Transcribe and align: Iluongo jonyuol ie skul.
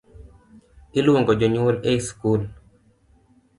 Iluongo 0.99 1.31
jonyuol 1.39 1.77
ie 1.91 2.01
skul. 2.07 2.41